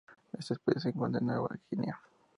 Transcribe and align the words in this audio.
Esta 0.35 0.55
especie 0.55 0.81
se 0.81 0.89
encuentra 0.89 1.19
en 1.21 1.27
Nueva 1.27 1.59
Guinea. 1.69 2.01